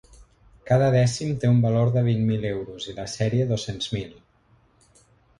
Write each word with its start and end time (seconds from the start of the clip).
Cada 0.69 0.85
dècim 0.93 1.33
té 1.43 1.49
un 1.55 1.59
valor 1.65 1.91
de 1.97 2.01
vint 2.07 2.23
mil 2.29 2.47
euros 2.51 2.87
i 2.93 2.95
la 3.01 3.05
sèrie 3.17 3.45
dos-cents 3.51 3.91
mil. 3.97 4.09